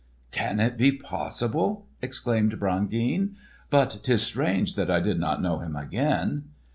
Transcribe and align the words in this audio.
"Can 0.31 0.59
it 0.59 0.79
be 0.79 0.91
possible!" 0.93 1.85
exclaimed 2.01 2.59
Brangeane. 2.59 3.35
"But 3.69 3.99
'tis 4.01 4.23
strange 4.23 4.73
that 4.73 4.89
I 4.89 4.99
did 4.99 5.19
not 5.19 5.43
know 5.43 5.59
him 5.59 5.75
again!" 5.75 6.45